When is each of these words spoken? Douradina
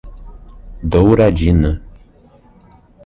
Douradina 0.89 1.77